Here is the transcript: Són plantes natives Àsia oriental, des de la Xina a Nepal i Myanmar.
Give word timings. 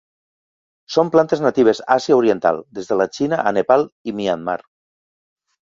Són 0.95 1.11
plantes 1.15 1.43
natives 1.47 1.83
Àsia 1.97 2.17
oriental, 2.23 2.63
des 2.79 2.91
de 2.93 2.99
la 3.03 3.09
Xina 3.19 3.43
a 3.51 3.55
Nepal 3.61 3.89
i 4.13 4.19
Myanmar. 4.23 4.61